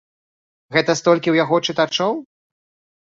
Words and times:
Гэта 0.77 0.95
столькі 0.99 1.23
ў 1.31 1.35
яго 1.43 1.55
чытачоў? 1.67 2.11